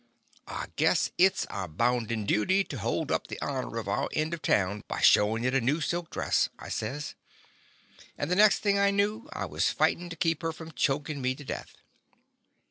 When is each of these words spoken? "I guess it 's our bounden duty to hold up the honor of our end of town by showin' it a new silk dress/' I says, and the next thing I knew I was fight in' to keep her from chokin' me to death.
"I 0.47 0.65
guess 0.77 1.11
it 1.19 1.37
's 1.37 1.45
our 1.51 1.67
bounden 1.67 2.25
duty 2.25 2.63
to 2.63 2.79
hold 2.79 3.11
up 3.11 3.27
the 3.27 3.39
honor 3.39 3.77
of 3.77 3.87
our 3.87 4.09
end 4.13 4.33
of 4.33 4.41
town 4.41 4.83
by 4.87 4.99
showin' 4.99 5.45
it 5.45 5.53
a 5.53 5.61
new 5.61 5.79
silk 5.79 6.09
dress/' 6.09 6.49
I 6.57 6.69
says, 6.69 7.13
and 8.17 8.31
the 8.31 8.35
next 8.35 8.63
thing 8.63 8.79
I 8.79 8.89
knew 8.89 9.29
I 9.31 9.45
was 9.45 9.69
fight 9.69 9.99
in' 9.99 10.09
to 10.09 10.15
keep 10.15 10.41
her 10.41 10.51
from 10.51 10.71
chokin' 10.71 11.21
me 11.21 11.35
to 11.35 11.43
death. 11.45 11.75